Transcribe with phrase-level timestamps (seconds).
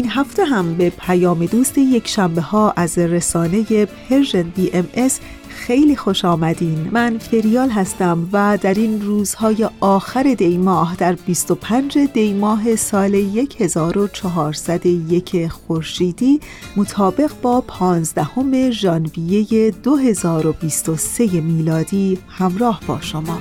[0.00, 6.24] این هفته هم به پیام دوست یک شنبه ها از رسانه Persian BMS خیلی خوش
[6.24, 6.88] آمدین.
[6.92, 13.14] من فریال هستم و در این روزهای آخر دی ماه در 25 دی ماه سال
[13.14, 16.40] 1401 خورشیدی
[16.76, 23.38] مطابق با 15 ژانویه 2023 میلادی همراه با شما.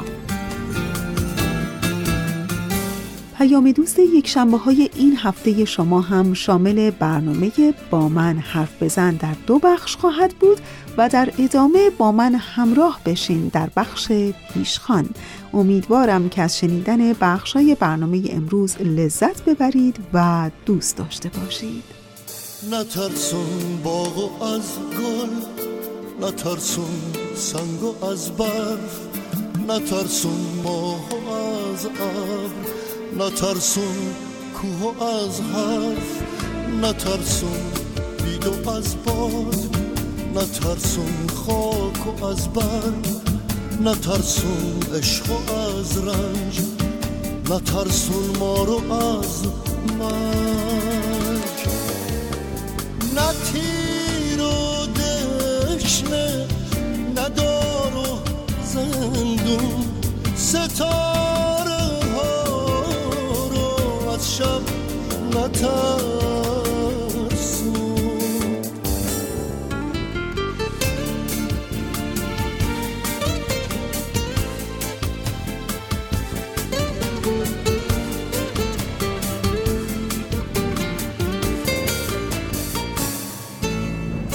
[3.40, 7.52] پیام دوست یک شنبه های این هفته شما هم شامل برنامه
[7.90, 10.58] با من حرف بزن در دو بخش خواهد بود
[10.98, 14.12] و در ادامه با من همراه بشین در بخش
[14.54, 15.10] پیشخان.
[15.54, 21.84] امیدوارم که از شنیدن بخش های برنامه امروز لذت ببرید و دوست داشته باشید.
[22.72, 25.30] نترسون باغ از گل
[26.28, 29.00] نترسون سنگ از برف
[29.68, 31.06] نترسون ماه
[31.74, 32.79] از ابر.
[33.18, 34.16] نترسون
[34.54, 36.22] کوه از حرف
[36.82, 37.72] نترسون
[38.24, 39.78] بیدو از باد
[40.36, 43.08] نترسون خاک و از برگ
[43.82, 46.62] نترسون عشق از رنج
[47.50, 49.46] نترسون ما رو از
[50.00, 51.70] مرگ.
[53.16, 56.48] نه تیر و دشنه
[57.16, 58.20] ندار و
[58.64, 59.86] زندون
[60.36, 61.39] ستاره
[64.40, 64.62] شب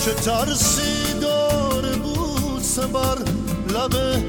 [0.05, 3.19] چه ترسی داره بود سبر
[3.75, 4.23] لب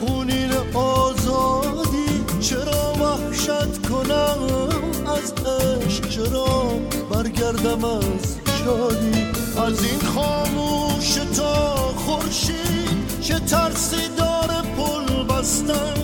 [0.00, 4.71] خونین آزادی؟ چرا وحشت کنم؟
[5.12, 6.64] از عشق چرا
[7.10, 9.26] برگردم از شادی؟
[9.66, 15.94] از این خاموش تا خورشید چه ترسی داره پل بستن؟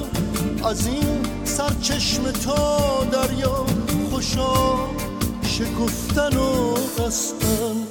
[0.64, 3.66] از این سرچشم تا دریا
[4.10, 4.76] خوشا
[5.42, 7.86] شکفتن و قستن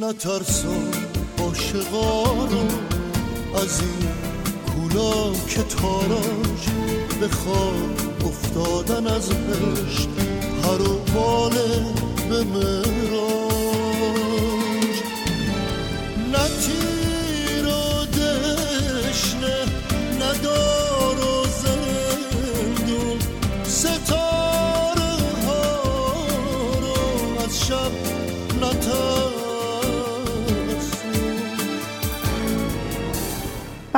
[0.00, 0.90] نترسم
[1.38, 2.64] عاشقا رو
[3.62, 4.08] از این
[4.66, 6.68] کولا که تاراج
[7.22, 8.01] بخواد
[8.32, 10.08] افتادن از عشق
[10.64, 11.84] هر و باله
[12.28, 13.31] به مراج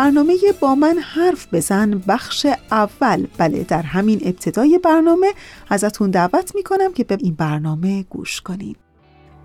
[0.05, 2.03] برنامه با من حرف بزن.
[2.09, 3.27] بخش اول.
[3.39, 5.27] بله در همین ابتدای برنامه
[5.69, 8.77] ازتون دعوت می‌کنم که به این برنامه گوش کنید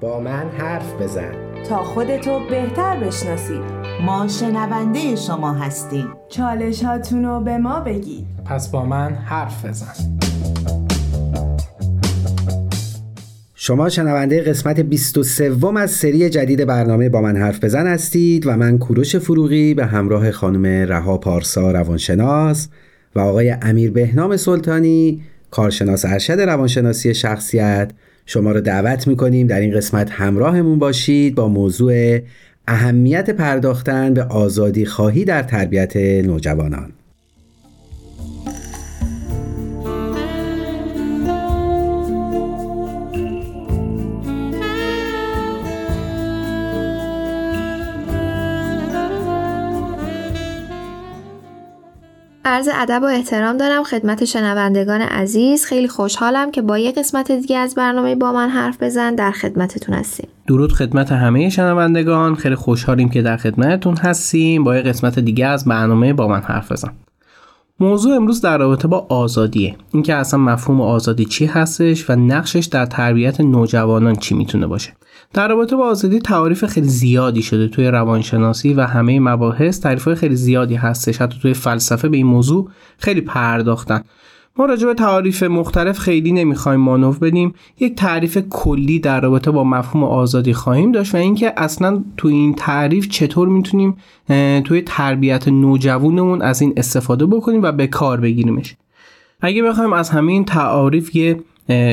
[0.02, 1.64] با من حرف بزن.
[1.70, 3.62] تا خودتو بهتر بشناسید.
[4.06, 6.14] ما شنونده شما هستیم.
[6.30, 8.28] چالش رو به ما بگید.
[8.46, 10.20] پس با من حرف بزن.
[13.70, 18.78] شما شنونده قسمت 23 از سری جدید برنامه با من حرف بزن هستید و من
[18.78, 22.68] کوروش فروغی به همراه خانم رها پارسا روانشناس
[23.16, 25.22] و آقای امیر بهنام سلطانی
[25.52, 27.92] کارشناس ارشد روانشناسی شخصیت.
[28.26, 32.20] شما رو دعوت می‌کنیم در این قسمت همراهمون باشید با موضوع
[32.68, 36.92] اهمیت پرداختن به آزادی خواهی در تربیت نوجوانان.
[52.50, 55.66] عرض ادب و احترام دارم خدمت شنوندگان عزیز.
[55.66, 59.16] خیلی خوشحالم که با یه قسمت دیگه از برنامه با من حرف بزن.
[59.16, 60.28] در خدمتتون هستیم.
[60.48, 62.36] درود خدمت همه شنوندگان.
[62.36, 64.64] خیلی خوشحالیم که در خدمتتون هستیم.
[64.64, 66.92] با یه قسمت دیگه از برنامه با من حرف بزن.
[67.80, 69.76] موضوع امروز در رابطه با آزادیه.
[69.94, 74.94] اینکه اصلا مفهوم آزادی چی هستش و نقشش در تربیت نوجوانان چی می‌تونه باشه.
[75.34, 79.80] در رابطه با آزادی تعاریف خیلی زیادی شده توی روانشناسی و همه مباحث.
[79.80, 81.22] تعریف خیلی زیادی هستش.
[81.22, 84.04] حتی توی فلسفه به این موضوع خیلی پرداختن.
[84.58, 87.54] ما راجع به تعاریف مختلف خیلی نمی‌خوایم مانو بدیم.
[87.80, 92.54] یک تعریف کلی در رابطه با مفهوم آزادی خواهیم داشت و اینکه اصلا تو این
[92.54, 93.98] تعریف چطور می‌تونیم
[94.64, 98.76] توی تربیت نوجوانمون از این استفاده بکنیم و به کار بگیریمش.
[99.42, 101.40] اگه بخوایم از همین تعاریف یه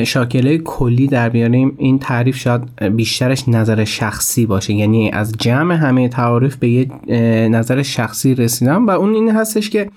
[0.05, 4.73] شاکله کلی در بیاریم این تعریف شاید بیشترش نظر شخصی باشه.
[4.73, 6.87] یعنی از جمع همه تعاریف به یه
[7.49, 9.89] نظر شخصی رسیدم و اون این هستش که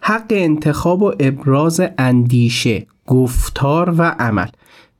[0.00, 4.46] حق انتخاب و ابراز اندیشه گفتار و عمل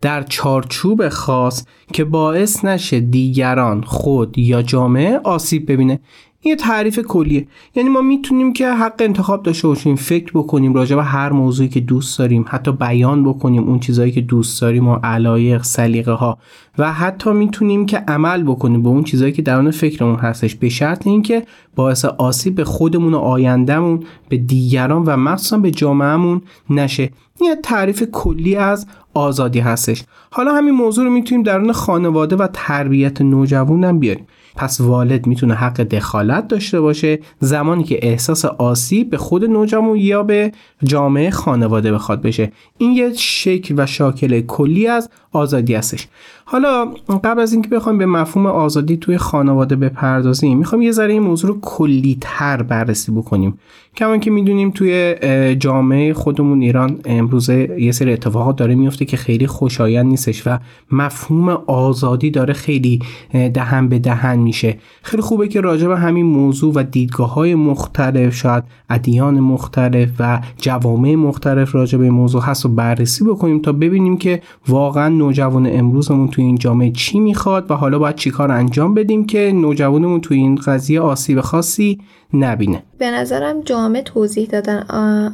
[0.00, 6.00] در چارچوب خاص که باعث نشه دیگران خود یا جامعه آسیب ببینه.
[6.42, 7.46] این تعریف کلیه.
[7.74, 11.80] یعنی ما می‌تونیم که حق انتخاب داشته باشیم فکر بکنیم راجع به هر موضوعی که
[11.80, 16.38] دوست داریم حتی بیان بکنیم اون چیزهایی که دوست داریم و علایق سلیقه ها
[16.78, 20.54] و حتی می‌تونیم که عمل بکنیم به اون چیزهایی که درون فکرمون هستش.
[20.54, 21.42] به شرط اینکه
[21.74, 27.10] باعث آسیب به خودمون و آیندهمون به دیگران و مخصوصا به جامعهمون نشه.
[27.40, 30.04] این تعریف کلی از آزادی هستش.
[30.30, 34.26] حالا همین موضوع رو می‌تونیم درون خانواده و تربیت نوجوانم بیاریم.
[34.56, 40.22] پس والد می‌تونه حق دخالت داشته باشه زمانی که احساس آسیب به خود نوجوان یا
[40.22, 40.52] به
[40.84, 42.52] جامعه خانواده بخواد بشه.
[42.78, 46.08] این یه شکل و شاکل کلی از آزادی هستش.
[46.52, 46.84] حالا
[47.24, 51.50] قبل از اینکه بخوایم به مفهوم آزادی توی خانواده بپردازیم می‌خوام یه ذره این موضوع
[51.50, 53.58] رو کلی تر بررسی بکنیم.
[53.96, 55.16] کما که می‌دونیم توی
[55.58, 60.58] جامعه خودمون ایران امروز یه سری اتفاقات داره میفته که خیلی خوشایند نیستش و
[60.92, 62.98] مفهوم آزادی داره خیلی
[63.32, 64.78] دهن به دهن میشه.
[65.02, 70.40] خیلی خوبه که راجع به همین موضوع و دیدگاه های مختلف شاید ادیان مختلف و
[70.56, 76.28] جوامع مختلف راجع به موضوع هست و بررسی بکنیم تا ببینیم که واقعا نوجوان امروزمون
[76.28, 80.54] توی این جامعه چی می‌خواد و حالا باید چیکار انجام بدیم که نوجوانمون توی این
[80.54, 81.98] قضیه آسیب خاصی
[82.34, 84.82] نبینه؟ به نظرم جامعه توضیح دادن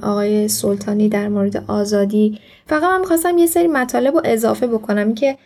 [0.03, 2.39] آقای سلطانی در مورد آزادی.
[2.67, 5.37] فقط من می‌خواستم یه سری مطالب رو اضافه بکنم که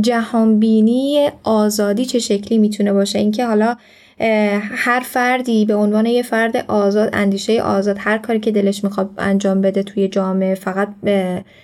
[0.00, 3.18] جهانبینی آزادی چه شکلی می‌تونه باشه.
[3.18, 3.76] اینکه حالا
[4.60, 9.60] هر فردی به عنوان یه فرد آزاد اندیشه آزاد هر کاری که دلش می‌خواد انجام
[9.60, 10.88] بده توی جامعه فقط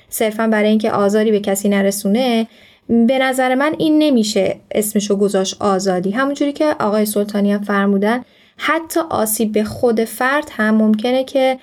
[0.09, 2.47] صرفا برای اینکه آزاری به کسی نرسونه
[2.89, 6.11] به نظر من این نمیشه اسمشو گذاشت آزادی.
[6.11, 8.25] همونجوری که آقای سلطانی هم فرمودن
[8.57, 11.59] حتی آسیب به خود فرد هم ممکنه که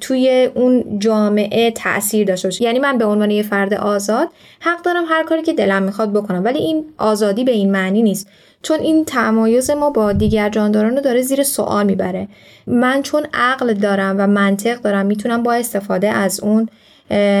[0.00, 2.64] توی اون جامعه تاثیر داشته باشه.
[2.64, 4.28] یعنی من به عنوان یه فرد آزاد
[4.60, 6.44] حق دارم هر کاری که دلم می‌خواد بکنم.
[6.44, 8.28] ولی این آزادی به این معنی نیست.
[8.62, 12.28] چون این تمایز ما با دیگر جانداران رو داره زیر سوال می‌بره.
[12.66, 16.68] من چون عقل دارم و منطق دارم می‌تونم با استفاده از اون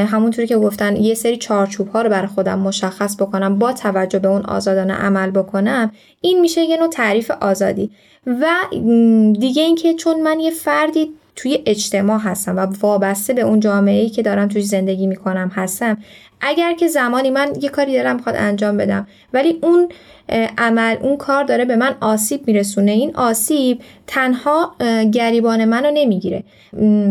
[0.06, 4.28] همونطوری که گفتن یه سری چارچوب ها رو برای خودم مشخص بکنم با توجه به
[4.28, 7.90] اون آزادانه عمل بکنم این میشه یه نوع تعریف آزادی.
[8.26, 8.46] و
[9.40, 14.10] دیگه اینکه چون من یه فردی توی اجتماع هستم و وابسته به اون جامعه ای
[14.10, 15.98] که دارم توی زندگی می‌کنم هستم
[16.40, 19.88] اگر که زمانی من یه کاری دارم می‌خواد انجام بدم ولی اون
[20.58, 24.74] عمل اون کار داره به من آسیب میرسونه این آسیب تنها
[25.12, 26.44] گریبان منو نمی‌گیره.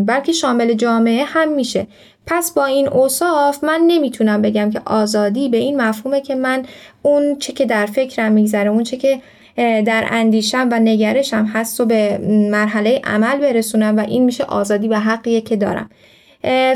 [0.05, 1.87] بلکه شامل جامعه هم میشه.
[2.25, 6.65] پس با این اوصاف من نمی‌تونم بگم که آزادی به این مفهومه که من
[7.01, 9.21] اون چه که در فکرم میگذره اون چه که
[9.57, 12.17] در اندیشم و نگرشم هست و به
[12.51, 15.89] مرحله عمل برسونم و این میشه آزادی و حقیه که دارم.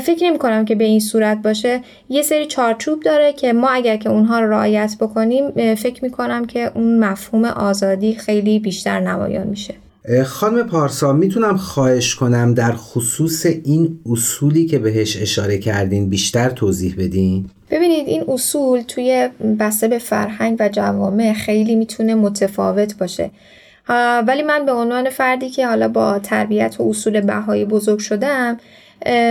[0.02, 1.80] فکر نمی کنم که به این صورت باشه.
[2.08, 6.44] یه سری چارچوب داره که ما اگر که اونها رو رعایت بکنیم فکر می کنم
[6.44, 9.74] که اون مفهوم آزادی خیلی بیشتر نمایان میشه.
[10.24, 16.94] خانم پارسا می‌تونم خواهش کنم در خصوص این اصولی که بهش اشاره کردین بیشتر توضیح
[16.98, 19.28] بدین؟ ببینید این اصول توی
[19.60, 23.30] بسته به فرهنگ و جوامع خیلی می‌تونه متفاوت باشه
[24.26, 28.58] ولی من به عنوان فردی که حالا با تربیت و اصول بهایی بزرگ شدم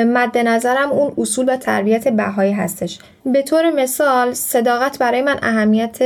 [0.05, 2.99] مد نظرم اون اصول و تربیت بهایی هستش.
[3.25, 5.97] به طور مثال صداقت برای من اهمیت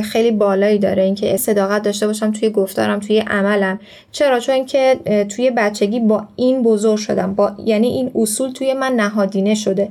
[0.00, 1.02] خیلی بالایی داره.
[1.02, 3.80] اینکه صداقت داشته باشم توی گفتارم توی عملم.
[4.12, 4.96] چرا؟ چون که
[5.28, 7.34] توی بچگی با این بزرگ شدم.
[7.34, 9.88] با یعنی این اصول توی من نهادینه شده.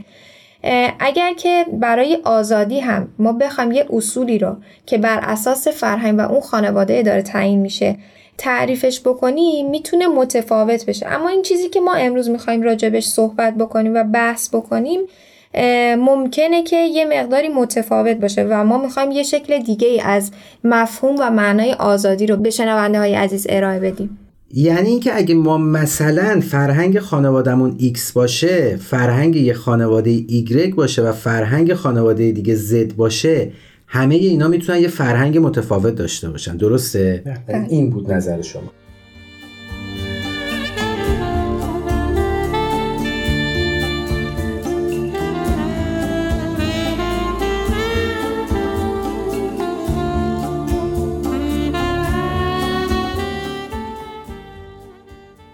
[1.00, 6.22] اگر که برای آزادی هم ما بخوایم یه اصولی رو که بر اساس فرهنگ و
[6.22, 7.96] اون خانواده داره تعیین میشه
[8.38, 11.08] تعریفش بکنیم می‌تونه متفاوت بشه.
[11.08, 15.00] اما این چیزی که ما امروز می‌خوایم راجبش صحبت بکنیم و بحث بکنیم
[15.98, 20.32] ممکنه که یه مقداری متفاوت باشه و ما می‌خوایم یه شکل دیگه از
[20.64, 24.20] مفهوم و معنای آزادی رو به شنونده های عزیز ارائه بدیم.
[24.56, 31.12] یعنی اینکه اگه ما مثلا فرهنگ خانوادهمون X باشه فرهنگ یه خانواده Y باشه و
[31.12, 33.52] فرهنگ خانواده دیگه Z باشه
[33.94, 36.58] همه اینا می‌تونن یه فرهنگ متفاوت داشته باشن.
[36.58, 37.24] درسته؟
[37.70, 38.72] این بود نظر شما.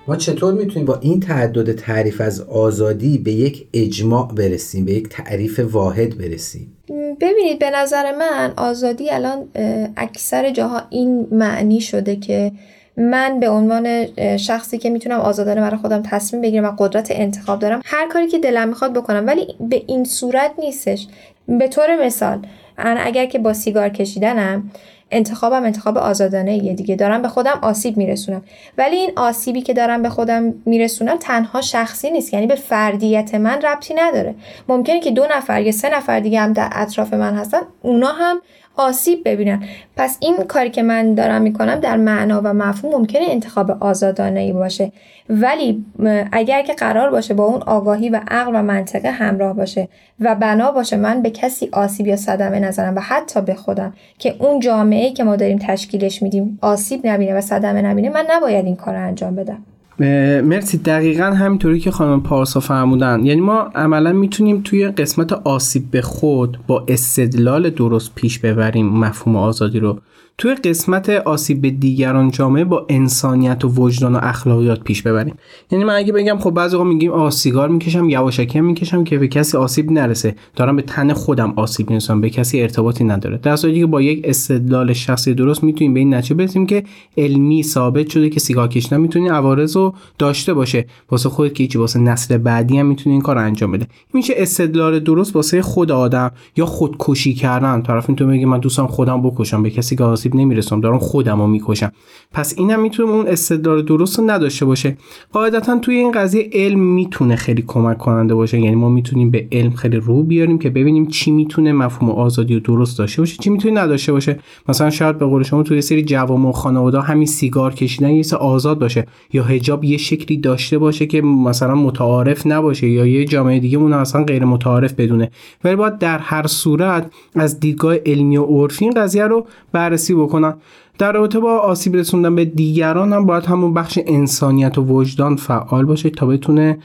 [0.08, 5.10] ما چطور می‌تونیم با این تعدد تعریف از آزادی به یک اجماع برسیم به یک
[5.10, 6.79] تعریف واحد برسیم؟
[7.22, 9.50] ببینید به نظر من آزادی الان
[9.98, 12.52] اکثر جاها این معنی شده که
[12.98, 14.08] من به عنوان
[14.38, 18.40] شخصی که می‌تونم آزادانه برای خودم تصمیم بگیرم و قدرت انتخاب دارم هر کاری که
[18.40, 19.28] دلم می‌خواد بکنم.
[19.28, 21.08] ولی به این صورت نیستش.
[21.48, 22.46] به طور مثال
[22.78, 24.72] اگر که با سیگار کشیدنم
[25.12, 26.96] انتخابم انتخاب آزادانه یه دیگه.
[26.96, 28.42] دارم به خودم آسیب میرسونم.
[28.78, 32.34] ولی این آسیبی که دارم به خودم میرسونم تنها شخصی نیست.
[32.34, 34.36] یعنی به فردیت من ربطی نداره.
[34.68, 38.42] ممکنه که دو نفر یا سه نفر دیگه هم در اطراف من هستن اونا هم
[38.80, 39.64] آسیب ببینن.
[39.98, 44.54] پس این کاری که من دارم می‌کنم در معنا و مفهوم ممکنه انتخاب آزادانه ای
[44.54, 44.92] باشه.
[45.30, 45.86] ولی
[46.32, 49.88] اگر که قرار باشه با اون آگاهی و عقل و منطقه همراه باشه
[50.20, 54.36] و بنا باشه من به کسی آسیب یا صدمه نزنم و حتی به خودم که
[54.40, 58.76] اون جامعه که ما داریم تشکیلش میدیم آسیب نبینه و صدمه نبینه من نباید این
[58.76, 59.64] کار انجام بدم.
[60.00, 60.78] مرسی.
[60.78, 63.26] دقیقا همینطوری که خانم پارسا فرمودن.
[63.26, 69.36] یعنی ما عملا می‌تونیم توی قسمت آسیب به خود با استدلال درست پیش ببریم مفهوم
[69.36, 70.00] آزادی رو.
[70.40, 75.36] توی قسمت آسیب به دیگران جامعه با انسانیت و وجدان و اخلاقیات پیش ببریم.
[75.72, 79.28] یعنی من اگه بگم خب بعضی وقتا میگیم آ سیگار می‌کشم یواشکی می‌کشم که به
[79.28, 80.36] کسی آسیب نرسه.
[80.56, 83.38] دارم به تن خودم آسیب میرسونم به کسی ارتباطی نداره.
[83.38, 86.84] در صورتی که با یک استدلال شخصی درست می‌تونیم به این نتیجه برسیم که
[87.18, 90.86] علمی ثابت شده که سیگار کشیدن می‌تونه عوارض رو داشته باشه.
[91.12, 93.88] واسه خودت که چی واسه نسل بعدی هم می‌تونه این کار انجام بده.
[94.14, 97.82] میشه استدلال درست واسه خود آدم یا خودکشی کردن.
[97.82, 101.48] طرف می‌تونه بگه من دوستم خودم بکشم به کسی که آسیب نمی‌رسم دارم خودم رو
[101.48, 101.92] می‌کشم.
[102.32, 104.98] پس اینم می‌تونه اون استدلال درست رو نداشته باشه.
[105.34, 108.60] قاعدتا توی این قضیه علم می‌تونه خیلی کمک کننده باشه.
[108.60, 112.60] یعنی ما می‌تونیم به علم خیلی رو بیاریم که ببینیم چی می‌تونه مفهوم آزادی رو
[112.60, 114.40] درست داشته باشه چی می‌تونه نداشته باشه.
[114.70, 118.80] مثلا شاید به قول شما توی سری جوام و خانواده همین سیگار کشیدن یه آزاد
[118.80, 119.08] باشه.
[119.34, 123.94] یا حجاب یه شکلی داشته باشه که مثلا متعارف نباشه یا یه جامعه دیگه اون
[123.94, 125.32] اصلا غیر متعارف بدونه.
[125.64, 130.54] ولی باید در هر صورت از دیدگاه علمی و عرفی این قضیه رو بررسی بکنن.
[130.98, 135.86] در رابطه با آسیب رسوندن به دیگران هم باید همون بخش انسانیت و وجدان فعال
[135.86, 136.78] باشه تا بتونه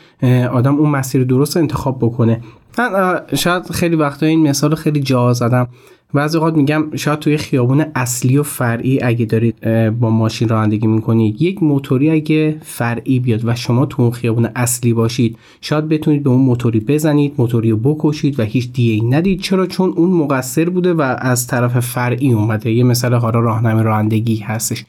[0.53, 2.41] آدم اون مسیر درست انتخاب بکنه.
[2.79, 5.69] من شاید خیلی وقتا این مثال خیلی جا زدم.
[6.15, 11.43] بعضی اوقات میگم شاید توی خیابون اصلی و فرعی اگه دارید با ماشین رانندگی می‌کنید
[11.43, 16.31] یک موتوری اگه فرعی بیاد و شما تو اون خیابون اصلی باشید شاید بتونید به
[16.31, 19.41] اون موتوری بزنید موتوری رو بکشید و هیچ دیه ندید.
[19.41, 22.73] چرا؟ چون اون مقصر بوده و از طرف فرعی اومده.
[22.73, 24.85] یه مثال حالا راهنمای رانندگی هستش.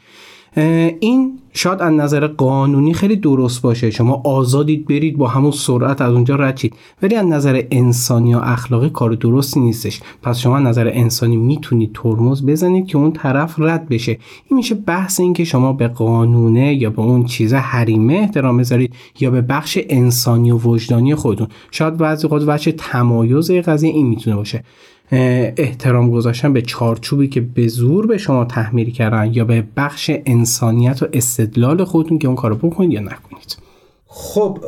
[1.00, 3.90] این شاید از نظر قانونی خیلی درست باشه.
[3.90, 6.60] شما آزادید برید با همون سرعت از اونجا رد
[7.02, 10.02] ولی از نظر انسانی و اخلاقی کار درستی نیستش.
[10.22, 14.12] پس شما از نظر انسانی می‌تونید ترمز بزنید که اون طرف رد بشه.
[14.50, 18.94] این میشه بحث این که شما به قانونه یا به اون چیز حریمه احترام بذارید
[19.20, 21.48] یا به بخش انسانی و وجدانی خودتون.
[21.72, 24.64] شاید بعضی وقت بچه تمایز قضیه این می‌تونه باشه.
[25.12, 31.04] احترام گذاشتن به چارچوبی که به زور به شما تحمیل کردن یا به بخش انسانیت
[31.04, 33.58] و استدلال خودتون که اون کارو بکنید یا نکنید.
[34.08, 34.60] خب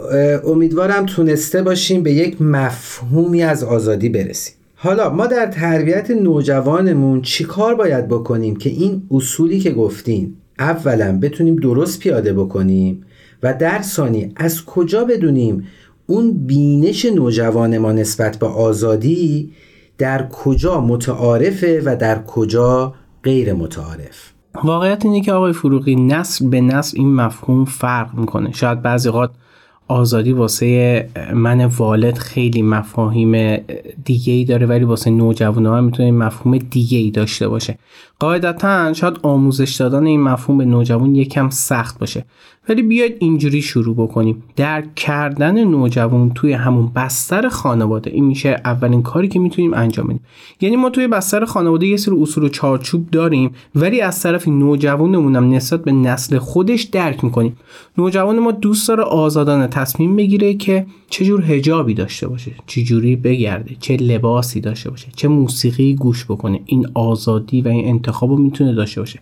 [0.46, 4.53] امیدوارم تونسته باشیم به یک مفهومی از آزادی برسیم.
[4.75, 11.56] حالا ما در تربیت نوجوانمون چیکار باید بکنیم که این اصولی که گفتیم اولا بتونیم
[11.56, 13.06] درست پیاده بکنیم؟
[13.44, 15.63] و در ثانی از کجا بدونیم
[16.08, 19.51] اون بینش نوجوان ما نسبت به آزادی
[19.98, 24.34] در کجا متعارفه و در کجا غیر متعارف.
[24.63, 28.51] واقعیت اینه که آقای فروغی نسل به نسل این مفهوم فرق می‌کنه.
[28.51, 29.32] شاید بعضی اوقات
[29.88, 33.58] آزادی واسه من والد خیلی مفاهیم
[34.06, 37.77] دیگه ای داره ولی واسه نوجوان ها می‌تونه مفهوم دیگه ای داشته باشه.
[38.20, 42.26] قاعدتا شاید آموزش دادن این مفهوم به نوجوان یکم سخت باشه.
[42.70, 44.44] ولی بیاید اینجوری شروع بکنیم.
[44.56, 50.20] درک کردن نوجوان توی همون بستر خانواده این میشه اولین کاری که می‌تونیم انجام بدیم.
[50.62, 55.54] یعنی ما توی بستر خانواده یه سری اصول و چارچوب داریم ولی از طرف هم
[55.54, 57.58] نسبت به نسل خودش درک می‌کنیم.
[57.98, 63.16] نوجوان ما دوست داره آزادانه تصمیم بگیره که چه جور حجابی داشته باشه چه جوری
[63.16, 66.60] بگرده چه لباسی داشته باشه چه موسیقی گوش بکنه.
[66.66, 69.20] این آزادی و این انتخاب رو می‌تونه داشته باشه.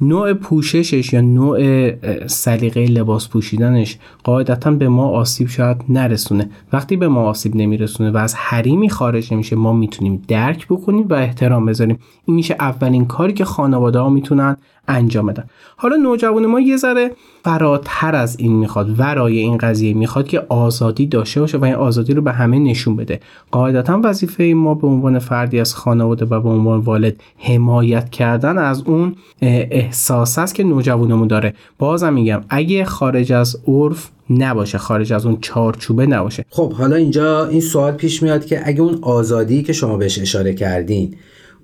[0.00, 1.90] نوع پوششش یا نوع
[2.26, 6.50] سلیقه لباس پوشیدنش قاعدتا به ما آسیب شاید نرسونه.
[6.72, 11.14] وقتی به ما آسیب نمیرسونه و از حریمی خارج نمیشه ما می‌تونیم درک بکنیم و
[11.14, 11.98] احترام بذاریم.
[12.24, 14.56] این میشه اولین کاری که خانواده ها می‌تونن
[14.88, 15.44] انجام بدن.
[15.76, 17.10] حالا نوجوان ما یه ذره
[17.44, 22.14] فراتر از این می‌خواد ورای این قضیه می‌خواد که آزادی داشته باشه و این آزادی
[22.14, 23.20] رو به همه نشون بده.
[23.50, 28.82] قاعدتا وظیفه ما به عنوان فردی از خانواده و به عنوان والد حمایت کردن از
[28.86, 31.54] اون احساس است که نوجوانمون داره.
[31.78, 36.44] بازم میگم اگه خارج از عرف نباشه خارج از اون چارچوبه نباشه.
[36.50, 40.54] خب حالا اینجا این سوال پیش میاد که اگه اون آزادی که شما بهش اشاره
[40.54, 41.14] کردین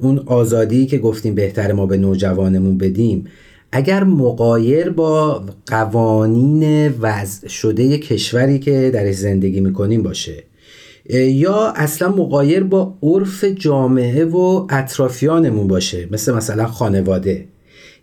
[0.02, 3.24] اون آزادی که گفتیم بهتر ما به نوجوانمون بدیم
[3.72, 10.44] اگر مقایر با قوانین وضع شده کشوری که درش زندگی می‌کنیم باشه
[11.14, 17.44] یا اصلا مقایر با عرف جامعه و اطرافیانمون باشه مثل مثلا خانواده.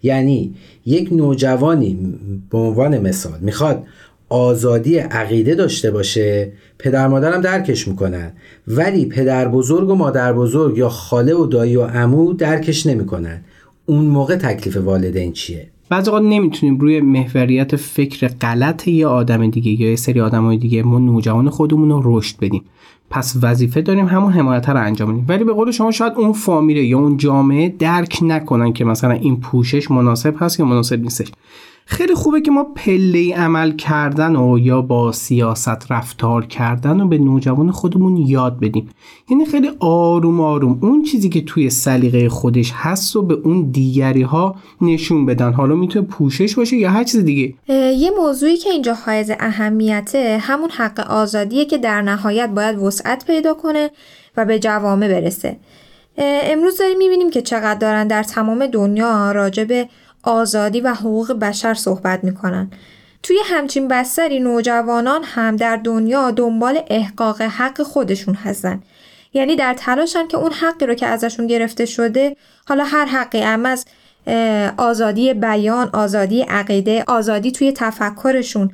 [0.03, 2.15] یعنی یک نوجوانی
[2.51, 3.83] به عنوان مثال می‌خواد
[4.29, 8.31] آزادی عقیده داشته باشه پدر مادرم درکش می‌کنن.
[8.67, 13.41] ولی پدر بزرگ و مادر بزرگ یا خاله و دایی و عمو درکش نمی‌کنن.
[13.85, 19.81] اون موقع تکلیف والدین چیه؟ بعضی اوقات نمی‌تونیم روی محوریت فکر غلط یه آدم دیگه
[19.81, 22.63] یا یه سری آدمای دیگه ما نوجوان خودمون رو رشد بدیم.
[23.09, 25.25] پس وظیفه داریم همون حمایت رو انجام بدیم.
[25.29, 29.39] ولی به قول شما شاید اون فامیله یا اون جامعه درک نکنن که مثلا این
[29.39, 31.27] پوشش مناسب هست یا مناسب نیستش.
[31.91, 37.17] خیلی خوبه که ما پله عمل کردن و یا با سیاست رفتار کردن و به
[37.17, 38.89] نوجوان خودمون یاد بدیم.
[39.29, 44.21] یعنی خیلی آروم آروم اون چیزی که توی سلیقه خودش هست و به اون دیگری
[44.21, 45.53] ها نشون بدن.
[45.53, 47.53] حالا می‌تونه پوشش باشه یا هر چیز دیگه.
[47.97, 53.53] یه موضوعی که اینجا حائز اهمیته همون حق آزادیه که در نهایت باید وسعت پیدا
[53.53, 53.89] کنه
[54.37, 55.57] و به جوامع برسه.
[56.17, 59.89] امروز داریم می‌بینیم که چقدر دارن در تمام دنیا راجع به
[60.23, 62.71] آزادی و حقوق بشر صحبت می‌کنن.
[63.23, 68.83] توی همچین بستری نوجوانان هم در دنیا دنبال احقاق حق خودشون هستن.
[69.33, 72.35] یعنی در تلاشن که اون حقی رو که ازشون گرفته شده
[72.67, 73.85] حالا هر حقی هم از
[74.77, 78.71] آزادی بیان آزادی عقیده آزادی توی تفکرشون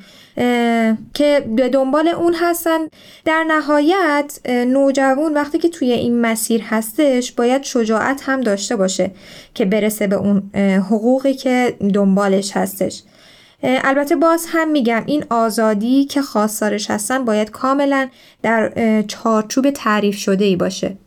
[1.13, 2.79] که به دنبال اون هستن.
[3.25, 9.11] در نهایت نوجوان وقتی که توی این مسیر هستش باید شجاعت هم داشته باشه
[9.53, 13.03] که برسه به اون حقوقی که دنبالش هستش.
[13.63, 18.07] البته باز هم میگم این آزادی که خواستارش هستن باید کاملا
[18.43, 18.71] در
[19.07, 20.97] چارچوب تعریف شده ای باشه.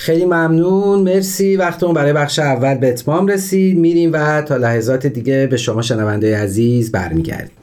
[0.00, 1.02] خیلی ممنون.
[1.02, 1.56] مرسی.
[1.56, 3.78] وقتمون برای بخش اول به اتمام رسید.
[3.78, 7.56] میریم و تا لحظات دیگه به شما شنونده عزیز برمیگردیم.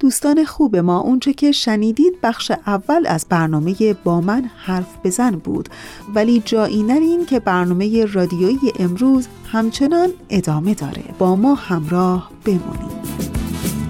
[0.00, 5.68] دوستان خوب ما اونچه که شنیدید بخش اول از برنامه با من حرف بزن بود.
[6.14, 11.04] ولی جایی نرین که برنامه رادیویی امروز همچنان ادامه داره.
[11.18, 12.98] با ما همراه بمونید.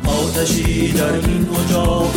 [0.09, 2.14] آتشی در این اجاق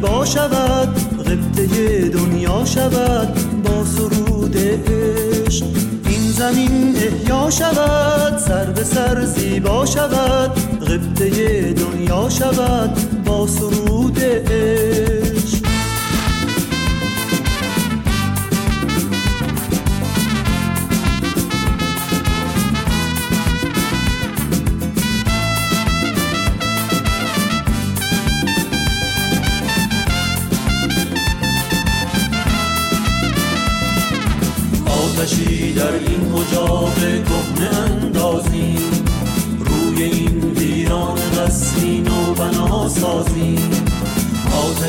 [0.00, 5.64] زیبا شود غبطه دنیا شود با سرود عشق.
[6.06, 15.09] این زمین احیا شود سر به سر زیبا شود غبطه دنیا شود با سرود عشق.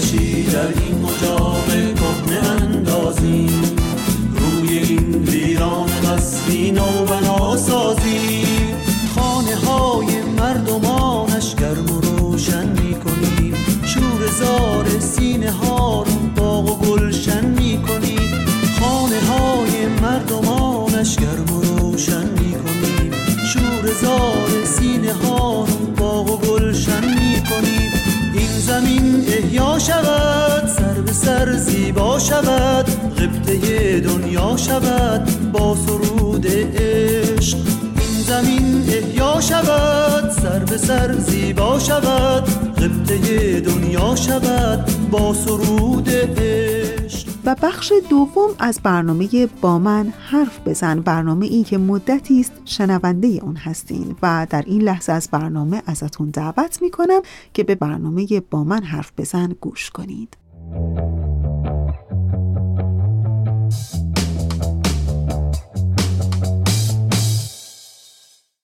[0.02, 2.01] در این
[32.22, 37.58] شود قبطه دنیا شود با سرود عشق.
[38.00, 42.44] این زمین احیا شود سر به سر زیبا شود
[42.76, 47.28] قبطه دنیا شود با سرود عشق.
[47.46, 51.00] و بخش دوم از برنامه با من حرف بزن.
[51.00, 56.30] برنامه ای که مدتی است شنونده اون هستین و در این لحظه از برنامه ازتون
[56.30, 57.22] دعوت می کنم
[57.54, 60.38] که به برنامه با من حرف بزن گوش کنید.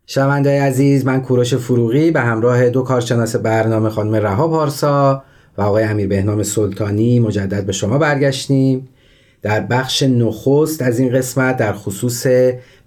[0.10, 5.24] شنوندههای عزیز من کوروش فروغی به همراه دو کارشناس برنامه خانم رها پارسا
[5.58, 8.88] و آقای امیر بهنام سلطانی مجدد به شما برگشتیم.
[9.42, 12.28] در بخش نخست از این قسمت در خصوص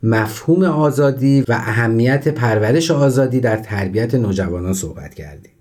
[0.02, 5.52] مفهوم آزادی و اهمیت پرورش آزادی در تربیت نوجوانان صحبت کردیم.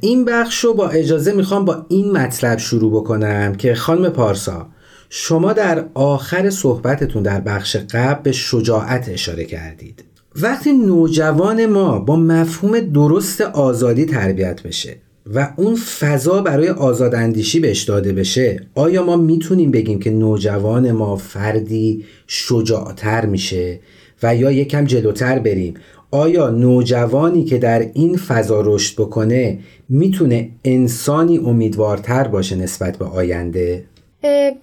[0.00, 4.66] این بخش رو با اجازه می‌خوام با این مطلب شروع بکنم که خانم پارسا
[5.10, 10.04] شما در آخر صحبتتون در بخش قبل به شجاعت اشاره کردید.
[10.42, 14.96] وقتی نوجوان ما با مفهوم درست آزادی تربیت بشه
[15.34, 21.16] و اون فضا برای آزاداندیشی بهش داده بشه آیا ما می‌تونیم بگیم که نوجوان ما
[21.16, 23.80] فردی شجاعتر میشه
[24.22, 25.74] و یا یکم جلوتر بریم
[26.10, 33.84] آیا نوجوانی که در این فضا رشد بکنه می‌تونه انسانی امیدوارتر باشه نسبت به آینده؟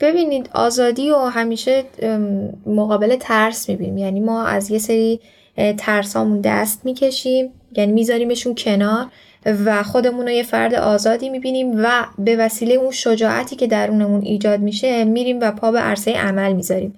[0.02, 1.84] ببینید آزادی و همیشه
[2.66, 5.20] مقابل ترس می‌بینیم یعنی ما از یه سری
[5.78, 7.50] ترسامون دست می‌کشیم.
[7.78, 9.06] یعنی میذاریمشون کنار
[9.66, 14.60] و خودمون رو یه فرد آزادی می‌بینیم و به وسیله اون شجاعتی که درونمون ایجاد
[14.60, 16.96] میشه میریم و پا به عرصه عمل می‌ذاریم.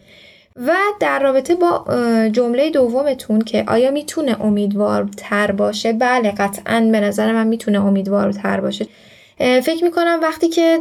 [0.67, 1.85] و در رابطه با
[2.31, 8.87] جمله دومتون که آیا می‌تونه امیدوارتر باشه؟ بله قطعا به نظر من می‌تونه امیدوارتر باشه.
[9.37, 10.77] فکر می‌کنم وقتی که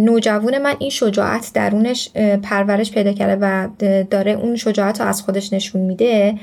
[0.00, 2.10] نوجوان من این شجاعت درونش
[2.42, 3.68] پرورش پیدا کرده و
[4.10, 6.34] داره اون شجاعت رو از خودش نشون میده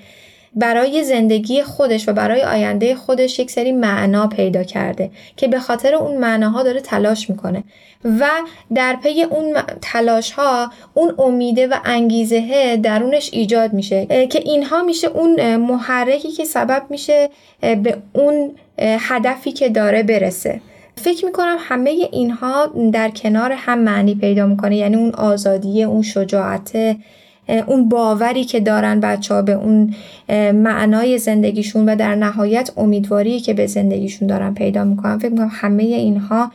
[0.58, 5.96] برای زندگی خودش و برای آینده خودش یک سری معنا پیدا کرده که به خاطر
[5.96, 7.64] اون معناها داره تلاش می‌کنه.
[8.20, 8.30] و
[8.76, 15.08] در پی اون تلاش ها اون امیده و انگیزه درونش ایجاد میشه که اینها میشه
[15.08, 17.30] اون محرکی که سبب میشه
[17.62, 20.62] به اون هدفی که داره برسه.
[20.96, 26.98] فکر می‌کنم همه اینها در کنار هم معنی پیدا می‌کنه یعنی اون آزادی اون شجاعت
[27.68, 29.96] اون باوری که دارن بچه ها به اون
[30.54, 35.18] معنای زندگیشون و در نهایت امیدواری که به زندگیشون دارن پیدا می‌کنن.
[35.18, 36.52] فکر می‌کنم همه اینها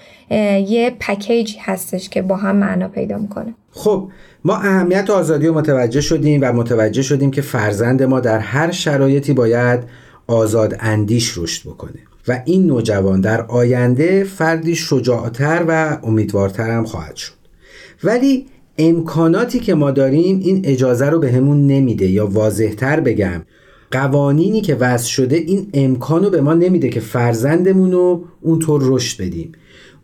[0.67, 3.55] یه پکیجی هستش که با هم معنا پیدا می‌کنه.
[3.71, 4.09] خب
[4.45, 9.33] ما اهمیت آزادی رو متوجه شدیم و متوجه شدیم که فرزند ما در هر شرایطی
[9.33, 9.81] باید
[10.27, 11.99] آزاد اندیش رشد بکنه.
[12.29, 17.33] و این نوجوان در آینده فردی شجاعتر و امیدوارتر هم خواهد شد.
[18.05, 18.47] ولی
[18.79, 23.43] امکاناتی که ما داریم این اجازه رو به همون نمیده یا واضحتر بگم.
[23.91, 29.53] قوانینی که وضع شده این امکانو به ما نمیده که فرزندمون رو اونطور رشد بدیم.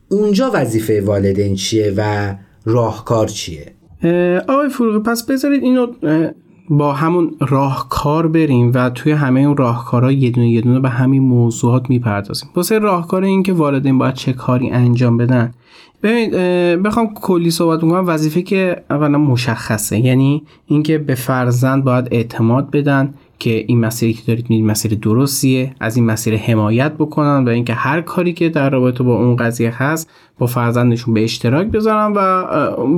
[0.09, 3.73] اونجا وظیفه والدین چیه و راهکار چیه؟
[4.49, 5.87] آقای فروغی پس بذارید اینو
[6.71, 11.23] با همون راهکار بریم و توی همه اون راهکارها یه دونه یه دونه به همین
[11.23, 12.49] موضوعات می‌پردازیم.
[12.57, 15.55] واسه راهکار این که والدین باید چه کاری انجام بدن.
[16.03, 16.33] ببینید
[16.83, 18.05] بخوام کلی صحبت کنم.
[18.07, 19.99] وظیفه که اولا مشخصه.
[19.99, 23.15] یعنی اینکه به فرزند باید اعتماد بدن.
[23.39, 27.75] که این مسیری که دارید میرید مسیر درستیه از این مسیر حمایت بکنن و اینکه
[27.75, 32.47] هر کاری که در رابطه با اون قضیه هست با فرزندشون به اشتراک بذارن و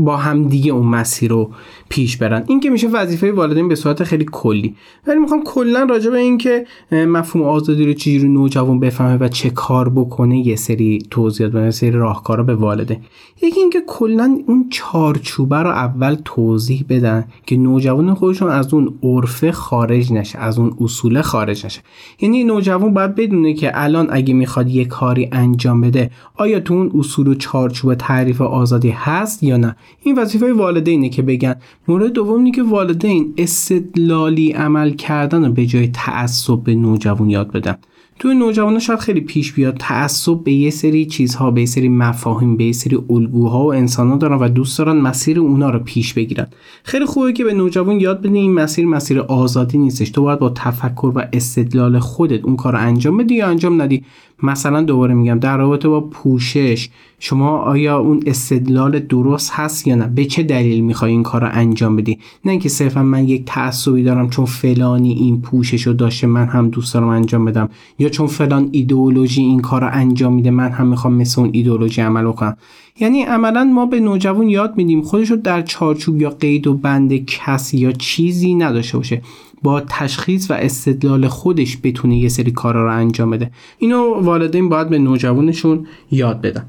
[0.01, 1.51] با هم دیگه اون مسیر رو
[1.89, 2.45] پیش برن.
[2.47, 4.77] این که میشه وظیفه والدین به صورت خیلی کلی.
[5.07, 9.51] ولی می‌خوام کلا راجع به این که مفهوم آزادی رو چجوری نوجوان بفهمه و چه
[9.51, 13.01] کار بکنه یه سری توضیحات و یه سری راهکارا به والده.
[13.43, 19.53] یکی اینکه کلا اون چارچوبه رو اول توضیح بدن که نوجوان خودشون از اون عرفه
[19.53, 21.81] خارج نشه از اون اصول خارج نشه
[22.21, 26.93] یعنی نوجوان باید بدونه که الان اگه می‌خواد یه کاری انجام بده آیا تو اون
[26.99, 31.55] اصول و چارچوب تعریف آزادی هست یا نه؟ این وظیفه والدینه که بگن.
[31.89, 37.53] مورد دوم اینه که والدین استدلالی عمل کردن و به جای تعصب به نوجوان یاد
[37.53, 37.77] بدن.
[38.21, 42.57] تو نوجوانان شاید خیلی پیش بیاد تعصب به یه سری چیزها به یه سری مفاهیم
[42.57, 46.47] به یه سری الگوها و انسانها دارن و دوست دارن مسیر اونا رو پیش بگیرن.
[46.83, 50.11] خیلی خوبه که به نوجوان یاد بدین این مسیر مسیر آزادی نیستش.
[50.11, 54.05] تو باید با تفکر و استدلال خودت اون کار رو انجام بدی یا انجام ندی؟
[54.43, 60.07] مثلا دوباره میگم در رابطه با پوشش شما آیا اون استدلال درست هست یا نه؟
[60.07, 64.03] به چه دلیل می‌خوای این کار رو انجام بدی؟ نه اینکه صرفا من یک تعصبی
[64.03, 67.69] دارم چون فلانی این پوشش رو داشته من هم دوست دارم انجام بدم.
[67.99, 72.01] یا چون فلان ایدئولوژی این کار رو انجام میده من هم می‌خوام مثل اون ایدئولوژی
[72.01, 72.57] عمل کنم
[73.01, 77.25] یعنی عملا ما به نوجوان یاد میدیم خودش رو در چارچوب یا قید و بند
[77.25, 79.23] کسی یا چیزی نداشته باشه.
[79.63, 83.51] با تشخیص و استدلال خودش بتونه یه سری کارا رو انجام بده.
[83.79, 86.67] اینو والدین باید به نوجوانشون یاد بدن.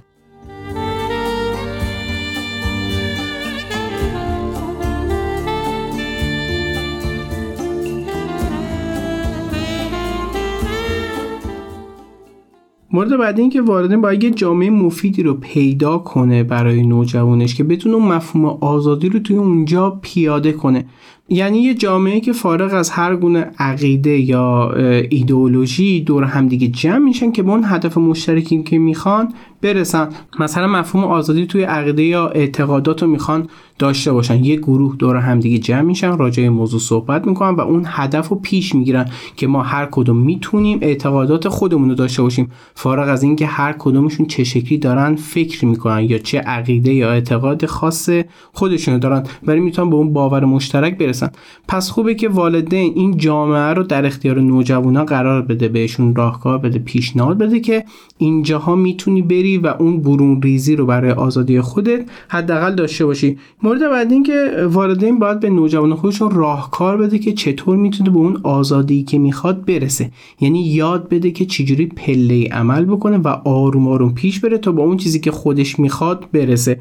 [12.93, 17.63] مورد بعدی این که والدین باید یه جامعه مفیدی رو پیدا کنه برای نوجوانش که
[17.63, 20.85] بتونه مفهوم آزادی رو توی اونجا پیاده کنه.
[21.31, 24.73] یعنی یه جامعه که فارغ از هر گونه عقیده یا
[25.09, 31.03] ایدئولوژی دور همدیگه جمع میشن که به اون هدف مشترکی که می‌خوان برسن مثلا مفهوم
[31.03, 33.47] آزادی توی عقیده یا اعتقادات رو می‌خوان
[33.79, 34.43] داشته باشن.
[34.43, 38.75] یه گروه دور همدیگه جمع میشن راجع موضوع صحبت می‌کنن و اون هدف رو پیش
[38.75, 42.51] می‌گیرن که ما هر کدوم می‌تونیم اعتقادات خودمون رو داشته باشیم.
[42.75, 47.65] فارغ از اینکه هر کدومشون چه شکلی دارن فکر می‌کنن یا چه عقیده یا اعتقاد
[47.65, 48.09] خاص
[48.53, 51.29] خودشونو دارن ولی می‌تونن به اون باور مشترک برسن.
[51.67, 56.79] پس خوبه که والدین این جامعه رو در اختیار نوجوانا قرار بده بهشون راهکار بده
[56.79, 57.83] پیشنهاد بده که
[58.17, 63.37] اینجاها می‌تونی بری و اون برون ریزی رو برای آزادی خودت حداقل داشته باشی.
[63.63, 68.17] مورد بعد این که والدین باید به نوجوان خودشون راهکار بده که چطور می‌تونه به
[68.17, 70.11] اون آزادی که می‌خواد برسه.
[70.39, 74.83] یعنی یاد بده که چجوری پله عمل بکنه و آروم آروم پیش بره تا با
[74.83, 76.79] اون چیزی که خودش می‌خواد برسه.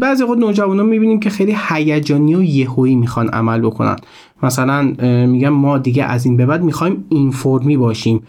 [0.00, 3.96] بعضی وقت نوجوانا می‌بینیم که خیلی هیجانی و یهویی می‌خوان عمل بکنن.
[4.42, 4.82] مثلا
[5.26, 8.22] میگم ما دیگه از این به بعد می‌خوایم این فرمی باشیم.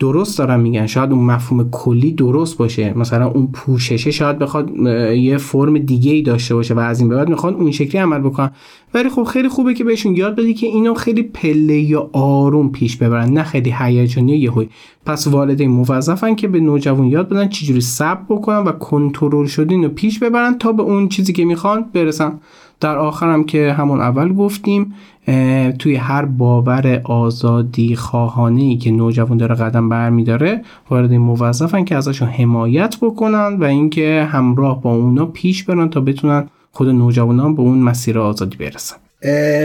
[0.00, 0.86] درست دارم میگن.
[0.86, 2.98] شاید اون مفهوم کلی درست باشه.
[2.98, 4.70] مثلا اون پوششه شاید بخواد
[5.16, 8.18] یه فرم دیگه ای داشته باشه و از این به بعد می‌خوان اون شکلی عمل
[8.18, 8.50] بکنن.
[8.94, 12.96] ولی خب خیلی خوبه که بهشون یاد بدی که اینو خیلی پله یا آروم پیش
[12.96, 14.68] ببرن نه خیلی هیجانی یهویی
[15.06, 19.88] پس والدین موظفن که به نوجوان یاد بدن چجوری صبر بکنن و کنترل شده اینو
[19.88, 22.40] پیش ببرن تا به اون چیزی که می‌خوان برسن.
[22.80, 24.94] در آخرم که همون اول گفتیم
[25.78, 32.96] توی هر باور آزادی خواهانه که نوجوان داره قدم برمیداره وارد موظفن که ازشون حمایت
[33.02, 38.18] بکنن و اینکه همراه با اونا پیش برن تا بتونن خود نوجوانان به اون مسیر
[38.18, 38.96] آزادی برسن.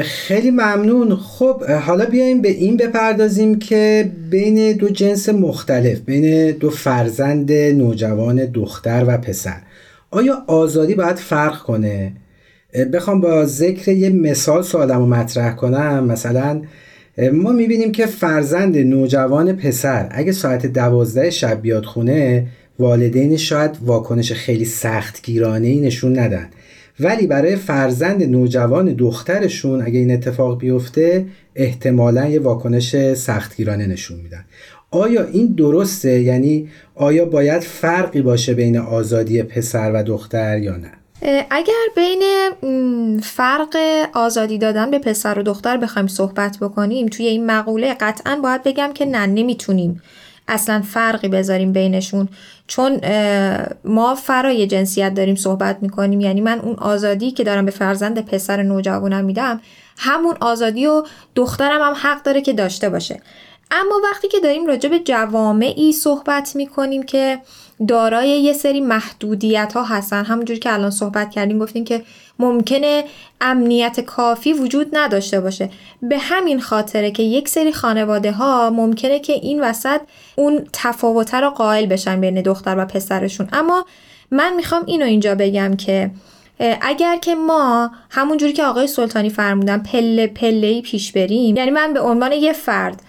[0.03, 1.15] خیلی ممنون.
[1.15, 8.45] خب حالا بیایم به این بپردازیم که بین دو جنس مختلف بین دو فرزند نوجوان
[8.45, 9.57] دختر و پسر
[10.11, 12.13] آیا آزادی باید فرق کنه؟
[12.93, 16.05] بخوام با ذکر یه مثال سوالم رو مطرح کنم.
[16.05, 16.61] مثلا
[17.33, 22.47] ما می‌بینیم که فرزند نوجوان پسر اگه ساعت دوازده شب بیاد خونه
[22.79, 26.47] والدین شاید واکنش خیلی سختگیرانه ای نشون ندن.
[26.99, 34.45] ولی برای فرزند نوجوان دخترشون اگه این اتفاق بیفته احتمالا یه واکنش سختگیرانه نشون میدن.
[34.91, 40.91] آیا این درسته؟ یعنی آیا باید فرقی باشه بین آزادی پسر و دختر یا نه؟
[41.49, 42.23] اگر بین
[43.19, 43.77] فرق
[44.13, 48.93] آزادی دادن به پسر و دختر بخوایم صحبت بکنیم توی این مقوله قطعا باید بگم
[48.93, 50.01] که نه نمی‌تونیم
[50.47, 52.29] اصلا فرقی بذاریم بینشون.
[52.67, 53.01] چون
[53.83, 58.63] ما فرای جنسیت داریم صحبت می‌کنیم یعنی من اون آزادی که دارم به فرزند پسر
[58.63, 59.61] نوجوانم میدم
[59.97, 61.03] همون آزادی و
[61.35, 63.21] دخترم هم حق داره که داشته باشه.
[63.71, 67.39] اما وقتی که داریم راجع به جوامعی صحبت می‌کنیم که
[67.87, 70.25] دارای یه سری محدودیت ها هستن.
[70.25, 72.01] همونجوری که الان صحبت کردیم گفتیم که
[72.39, 73.03] ممکنه
[73.41, 75.69] امنیت کافی وجود نداشته باشه.
[76.01, 80.01] به همین خاطره که یک سری خانواده ها ممکنه که این وسط
[80.35, 83.47] اون تفاوته رو قائل بشن بین دختر و پسرشون.
[83.53, 83.85] اما
[84.31, 86.11] من می‌خوام اینو اینجا بگم که
[86.81, 92.01] اگر که ما همونجوری که آقای سلطانی فرمودن پله پله پیش بریم یعنی من به
[92.01, 93.01] عنوان یه فرد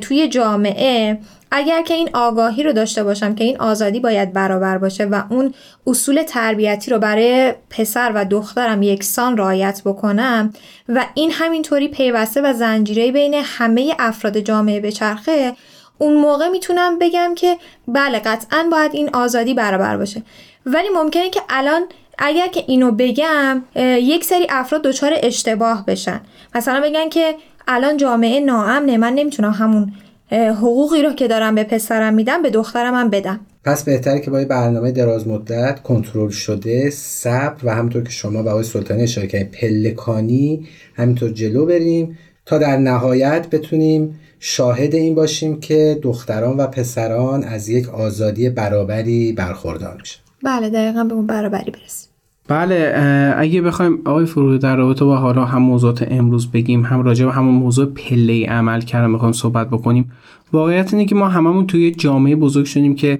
[0.00, 1.18] توی جامعه
[1.54, 5.54] اگر که این آگاهی رو داشته باشم که این آزادی باید برابر باشه و اون
[5.86, 10.52] اصول تربیتی رو برای پسر و دخترم یکسان رعایت بکنم
[10.88, 15.52] و این همینطوری پیوسته و زنجیره بین همه افراد جامعه بچرخه
[15.98, 17.56] اون موقع می‌تونم بگم که
[17.88, 20.22] بله قطعا باید این آزادی برابر باشه.
[20.66, 21.82] ولی ممکنه که الان
[22.18, 26.20] اگر که اینو بگم یک سری افراد دچار اشتباه بشن.
[26.54, 27.34] مثلا بگن که
[27.68, 29.92] الان جامعه ناامنه من نمی‌تونم همون
[30.32, 33.40] حقوقی رو که دارم به پسرم میدم به دخترم هم بدم.
[33.64, 38.42] پس بهتره که با یه برنامه دراز مدت کنترل شده صبر و همونطور که شما
[38.42, 45.14] به آقای سلطانی اشاره کردین پلکانی همینطور جلو بریم تا در نهایت بتونیم شاهد این
[45.14, 50.21] باشیم که دختران و پسران از یک آزادی برابری برخوردار میشن.
[50.44, 52.12] بله دقیقا به اون برابری برسیم.
[52.48, 52.94] بله
[53.36, 57.32] اگه بخوایم آقای فروغی در رابطه با حالا هم موضوعات امروز بگیم هم راجع به
[57.32, 60.12] همون موضوع پله عمل کردن می‌خوایم صحبت بکنیم
[60.52, 63.18] واقعیت اینه که ما هممون توی جامعه بزرگ شدیم که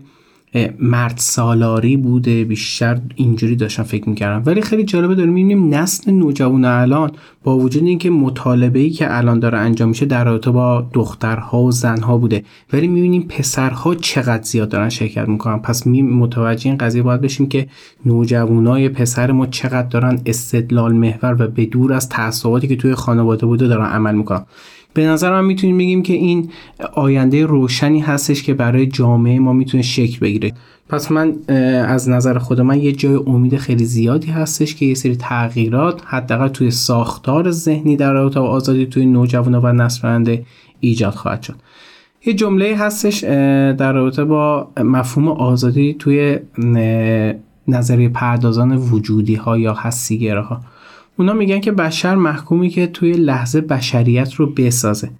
[0.78, 4.42] مرد سالاری بوده بیشتر اینجوری داشتن فکر می‌کردم.
[4.46, 7.10] ولی خیلی جالبه داریم می‌بینیم نسل نوجوان الان
[7.44, 11.70] با وجود اینکه مطالبه ای که الان داره انجام میشه در رابطه با دخترها و
[11.72, 12.44] زنها بوده.
[12.72, 15.58] ولی می‌بینیم پسرها چقدر زیاد دارن شرکت می‌کنن.
[15.58, 17.68] پس می متوجه این قضیه باید بشیم که
[18.06, 23.46] نوجوانای پسر ما چقدر دارن استدلال محور و به دور از تعصباتی که توی خانواده
[23.46, 24.44] بوده دارن عمل می‌کنن.
[24.94, 26.50] به نظر من می‌تونیم بگیم که این
[26.94, 30.52] آینده روشنی هستش که برای جامعه ما می‌تونه شکل بگیره.
[30.88, 31.34] پس من
[31.86, 36.48] از نظر خود من یه جای امید خیلی زیادی هستش که یه سری تغییرات حداقل
[36.48, 40.36] توی ساختار ذهنی در رابطه با آزادی توی نوجوانان و نسل
[40.80, 41.54] ایجاد خواهد شد.
[42.26, 43.24] یه جمله هستش
[43.78, 46.38] در رابطه با مفهوم آزادی توی
[47.68, 50.60] نظریه پردازان وجودی ها یا حسیگره ها
[51.18, 55.10] اونا میگن که بشر محکومی که توی لحظه بشریت رو بسازه.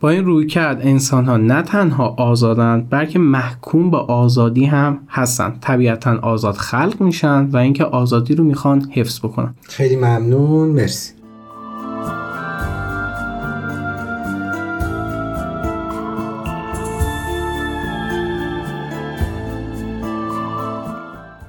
[0.00, 5.54] با این روی کرد انسان ها نه تنها آزادند بلکه محکوم به آزادی هم هستن
[5.60, 9.54] طبیعتا آزاد خلق میشن و اینکه آزادی رو می‌خوان حفظ بکنن.
[9.62, 10.68] خیلی ممنون.
[10.68, 11.17] مرسی.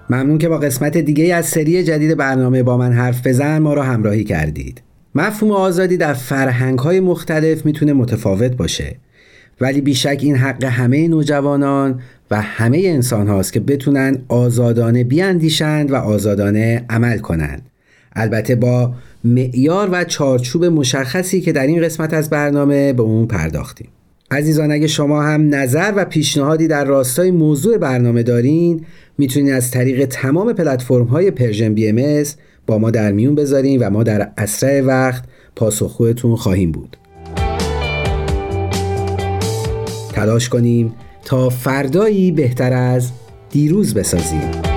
[0.09, 3.83] ممنون که با قسمت دیگه از سری جدید برنامه با من حرف بزن ما را
[3.83, 4.81] همراهی کردید.
[5.15, 8.95] مفهوم آزادی در فرهنگ های مختلف می‌تونه متفاوت باشه.
[9.61, 11.99] ولی بیشک این حق همه نوجوانان
[12.31, 17.61] و همه انسان هاست که بتونن آزادانه بیاندیشند و آزادانه عمل کنند.
[18.15, 18.93] البته با
[19.23, 23.87] معیار و چارچوب مشخصی که در این قسمت از برنامه به اون پرداختیم.
[24.31, 28.85] عزیزان اگه شما هم نظر و پیشنهادی در راستای موضوع برنامه دارین
[29.19, 32.23] می‌تونید از طریق تمام پلتفرم های پرژن بی ام
[32.67, 35.23] با ما در میون بذارین و ما در اسرع وقت
[35.55, 36.97] پاسخگوتون خواهیم بود.
[40.13, 40.93] تلاش کنیم
[41.25, 43.11] تا فردایی بهتر از
[43.49, 44.68] دیروز بسازیم.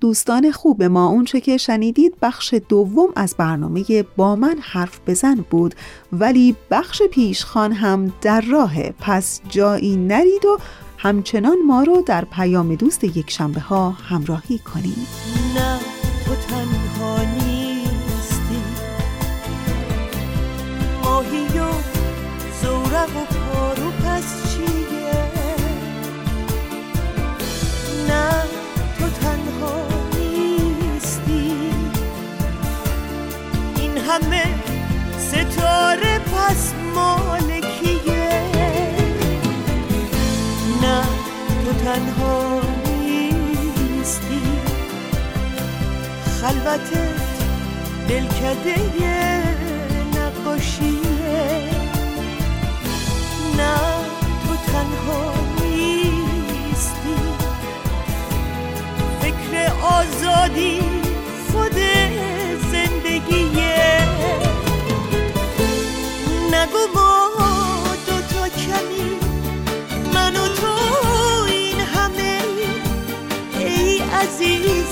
[0.00, 5.74] دوستان خوب ما اونچه که شنیدید بخش دوم از برنامه با من حرف بزن بود
[6.12, 10.58] ولی بخش پیشخان هم در راه پس جایی نرید و
[10.98, 15.06] همچنان ما رو در پیام دوست یک شنبه ها همراهی کنید
[34.10, 34.44] همه
[35.18, 38.42] ستاره پس مالکیه.
[40.82, 41.02] نه
[41.64, 44.42] تو تنها نیستی.
[46.40, 47.20] خلوتت
[48.08, 48.76] دلکده
[50.16, 51.70] نقاشیه.
[53.56, 53.76] نه
[54.46, 57.16] تو تنها نیستی.
[59.20, 60.99] فکر آزادی
[74.40, 74.89] ای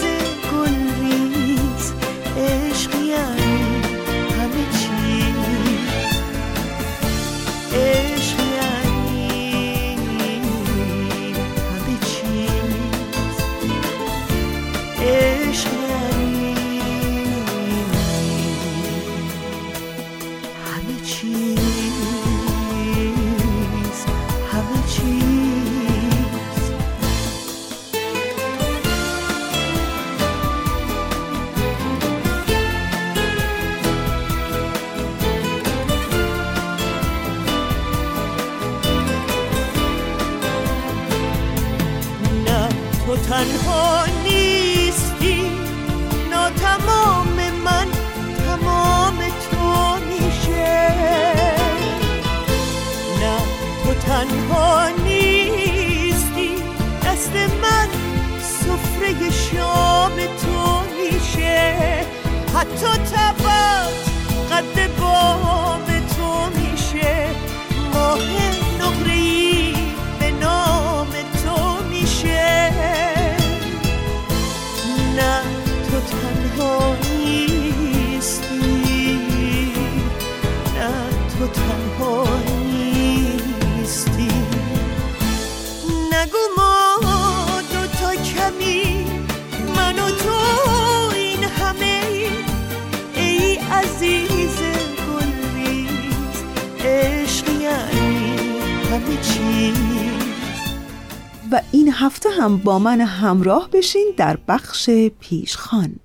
[101.53, 104.91] و این هفته هم با من همراه بشین در بخش
[105.21, 105.97] پیشخان.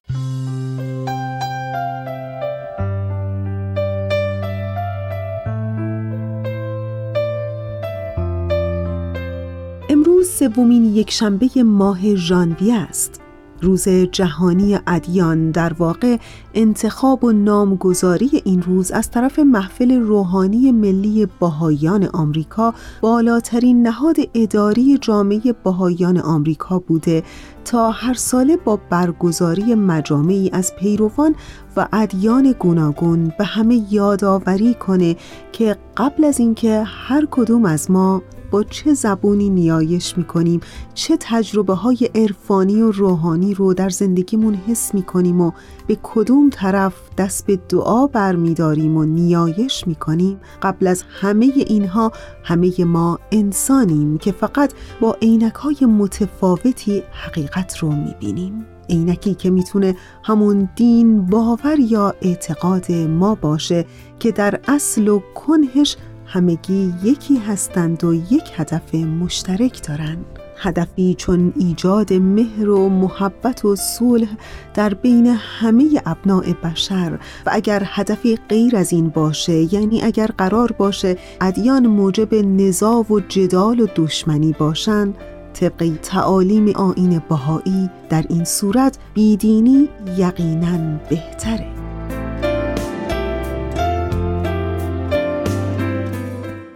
[9.90, 13.23] امروز سومین یکشنبه ماه ژانویه است.
[13.64, 16.18] روز جهانی ادیان در واقع
[16.54, 24.98] انتخاب و نامگذاری این روز از طرف محفل روحانی ملی باهایان آمریکا بالاترین نهاد اداری
[24.98, 27.24] جامعه باهایان آمریکا بوده.
[27.66, 31.36] تا هر ساله با برگزاری مجامعی از پیروان
[31.78, 35.16] و ادیان گوناگون به همه یادآوری کنه
[35.52, 38.22] که قبل از اینکه هر کدوم از ما
[38.54, 40.62] با چه زبونی نیایش می‌کنیم
[40.94, 45.52] چه تجربه های عرفانی و روحانی رو در زندگیمون حس می‌کنیم و
[45.88, 52.12] به کدوم طرف دست به دعا برمیداریم و نیایش می‌کنیم؟ قبل از همه اینها
[52.44, 58.66] همه ما انسانیم که فقط با عینک های متفاوتی حقیقت رو می‌بینیم.
[58.90, 63.86] عینکی که می‌تونه همون دین باور یا اعتقاد ما باشه
[64.20, 65.98] که در اصل و کنهش
[66.34, 70.26] همگی یکی هستند و یک هدف مشترک دارند.
[70.58, 74.28] هدفی چون ایجاد مهر و محبت و صلح
[74.74, 80.72] در بین همه ابناع بشر و اگر هدفی غیر از این باشه یعنی اگر قرار
[80.72, 85.14] باشه ادیان موجب نزاع و جدال و دشمنی باشن
[85.54, 91.83] طبق تعالیم آین بهایی در این صورت بیدینی یقینا بهتره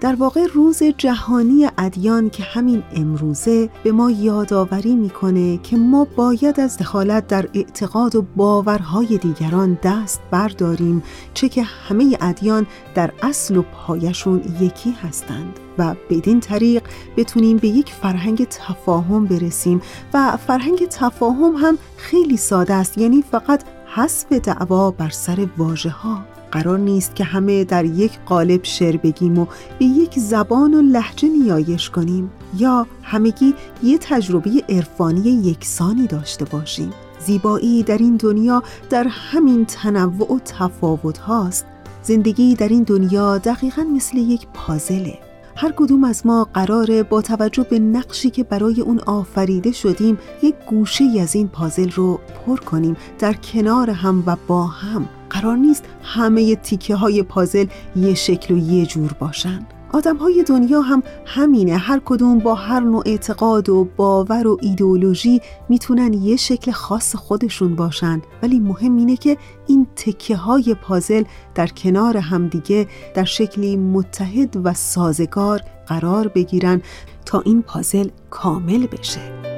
[0.08, 6.60] در واقع روز جهانی ادیان که همین امروزه به ما یادآوری می‌کنه که ما باید
[6.60, 11.04] از دخالت در اعتقاد و باورهای دیگران دست برداریم
[11.34, 16.84] چه که همه ادیان در اصل و پایشون یکی هستند و بدین طریق
[17.18, 19.82] بتونیم به یک فرهنگ تفاهم برسیم
[20.14, 23.64] و فرهنگ تفاهم هم خیلی ساده است یعنی فقط
[23.96, 29.40] حسب دعوا بر سر واژه ها قرار نیست که همه در یک قالب شعر بگیم
[29.40, 29.46] و
[29.80, 36.94] به یک زبان و لحجه نیایش کنیم یا همگی یه تجربه عرفانی یکسانی داشته باشیم.
[37.20, 41.66] زیبایی در این دنیا در همین تنوع و تفاوت هاست.
[42.04, 45.27] زندگی در این دنیا دقیقا مثل یک پازله.
[45.60, 50.56] هر کدوم از ما قراره با توجه به نقشی که برای اون آفریده شدیم یک
[50.70, 55.10] گوشه از این پازل رو پر کنیم در کنار هم و با هم.
[55.30, 59.66] قرار نیست همه تیکه های پازل یه شکل و یه جور باشن.
[59.94, 65.42] آدم های دنیا هم همینه هر کدوم با هر نوع اعتقاد و باور و ایدئولوژی
[65.70, 68.22] می‌تونن یه شکل خاص خودشون باشن.
[68.44, 71.24] ولی مهم اینه که این تکه های پازل
[71.56, 76.82] در کنار همدیگه در شکلی متحد و سازگار قرار بگیرن
[77.26, 79.57] تا این پازل کامل بشه.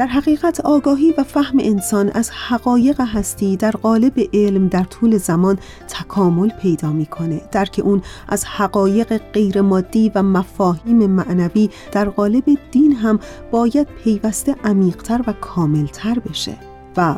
[0.00, 5.58] در حقیقت آگاهی و فهم انسان از حقایق هستی در قالب علم در طول زمان
[5.88, 7.40] تکامل پیدا می‌کنه.
[7.52, 13.20] درک اون از حقایق غیر مادی و مفاهیم معنوی در قالب دین هم
[13.50, 16.69] باید پیوسته عمیقتر و کاملتر بشه.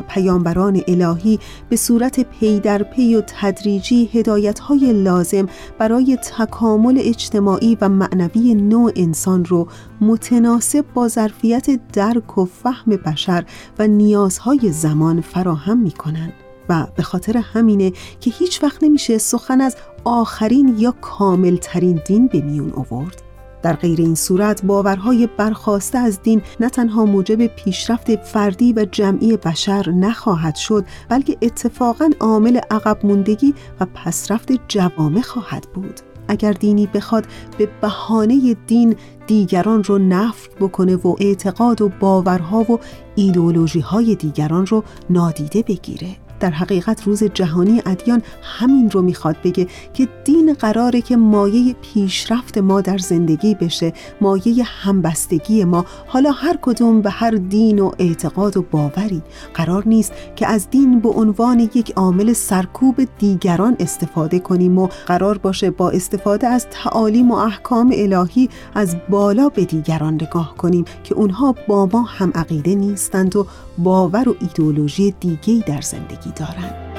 [0.09, 7.79] پیامبران الهی به صورت پی در پی و تدریجی هدایت های لازم برای تکامل اجتماعی
[7.81, 9.69] و معنوی نوع انسان رو
[10.01, 13.45] متناسب با ظرفیت درک و فهم بشر
[13.79, 16.33] و نیازهای زمان فراهم می کنند.
[16.69, 22.41] و به خاطر همینه که هیچ وقت نمیشه سخن از آخرین یا کاملترین دین به
[22.41, 23.32] میون آورد.
[23.63, 29.37] در غیر این صورت باورهای برخواسته از دین نه تنها موجب پیشرفت فردی و جمعی
[29.37, 36.01] بشر نخواهد شد بلکه اتفاقا عامل عقب موندگی و پسرفت جوامع خواهد بود.
[36.29, 37.27] اگر دینی بخواد
[37.59, 38.97] به بهانه دین
[39.27, 42.79] دیگران رو نفت بکنه و اعتقاد و باورها و
[43.15, 46.17] ایدولوژی های دیگران رو نادیده بگیره.
[46.43, 52.59] در حقیقت روز جهانی ادیان همین رو می‌خواد بگه که دین قراره که مایه پیشرفت
[52.59, 55.85] ما در زندگی بشه مایه همبستگی ما.
[56.07, 59.23] حالا هر کدوم به هر دین و اعتقاد و باوری.
[59.55, 65.39] قرار نیست که از دین به عنوان یک عامل سرکوب دیگران استفاده کنیم و قرار
[65.39, 71.15] باشه با استفاده از تعالیم و احکام الهی از بالا به دیگران نگاه کنیم که
[71.15, 73.47] اونها با ما هم عقیده نیستند و
[73.79, 76.93] باور و ایدولوژی دیگهی در زندگی دارند.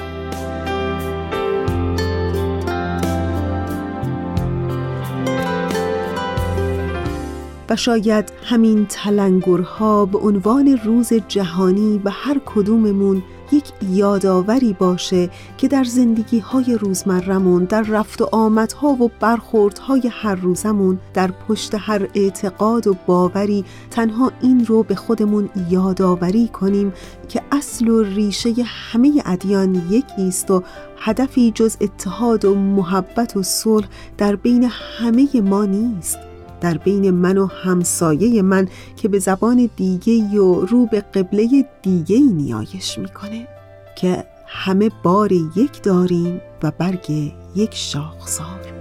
[7.70, 13.22] و شاید همین تلنگرها به عنوان روز جهانی به هر کدوممون
[13.52, 20.34] یک یادآوری باشه که در زندگی های روزمرمون در رفت و آمدها و برخوردهای هر
[20.34, 26.92] روزمون در پشت هر اعتقاد و باوری تنها این رو به خودمون یادآوری کنیم
[27.28, 30.62] که اصل و ریشه همه ادیان یکی است و
[30.98, 33.88] هدفی جز اتحاد و محبت و صلح
[34.18, 36.33] در بین همه ما نیست.
[36.60, 42.18] در بین من و همسایه من که به زبان دیگه و رو به قبله دیگه
[42.18, 43.48] نیایش می‌کنه
[43.96, 48.73] که همه بار یک داریم و برگ یک شاخسار.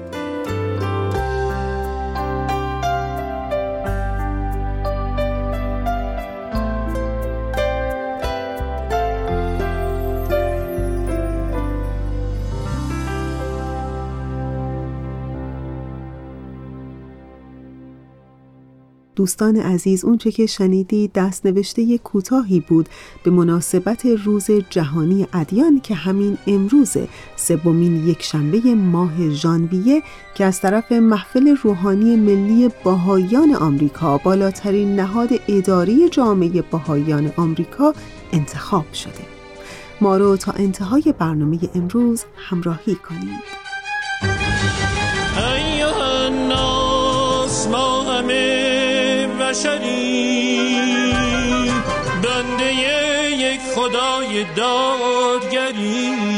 [19.24, 22.90] دوستان عزیز اونچه که شنیدی دست نوشته کوتاهی بود
[23.24, 26.98] به مناسبت روز جهانی ادیان که همین امروز
[27.36, 30.04] سومین یک شنبه ماه ژانویه
[30.36, 37.94] که از طرف محفل روحانی ملی باهایان آمریکا بالاترین نهاد اداری جامعه باهایان آمریکا
[38.34, 39.26] انتخاب شده.
[40.02, 43.64] ما رو تا انتهای برنامه امروز همراهی کنید.
[49.54, 50.74] بشری.
[52.24, 52.74] بنده
[53.38, 56.33] یک خدای دادگری.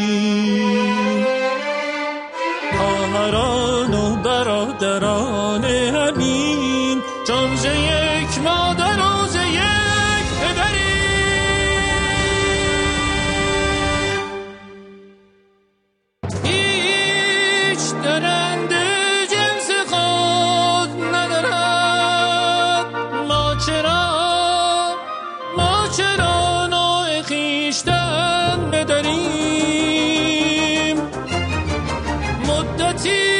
[32.56, 33.35] 者たち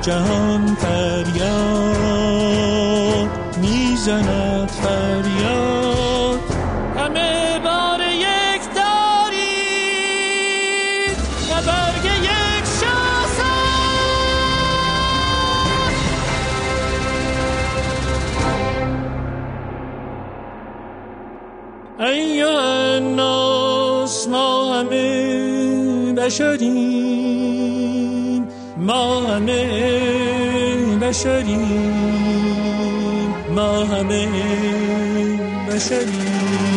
[0.01, 1.99] جهان فریاد
[3.61, 6.39] می‌زند فریاد.
[6.97, 9.99] همه بار یک دارید
[11.51, 13.49] و برگ یک شاسد
[21.99, 22.63] ایوه
[22.95, 27.28] الناس ما همه بشریم
[28.95, 29.65] همه
[31.01, 31.93] بشریم
[33.55, 34.27] ما همه
[35.69, 36.68] بشریم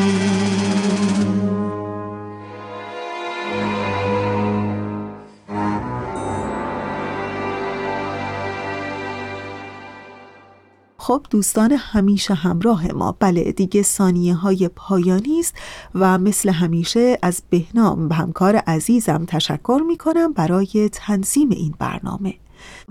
[11.12, 13.16] خب دوستان همیشه همراه ما.
[13.18, 15.54] بله دیگه ثانیه های پایانی است
[15.94, 22.34] و مثل همیشه از بهنام و همکار عزیزم تشکر می کنم برای تنظیم این برنامه.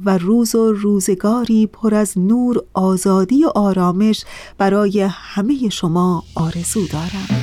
[0.06, 4.26] و روز و روزگاری پر از نور آزادی و آرامش
[4.58, 7.41] برای همه شما آرزو دارم.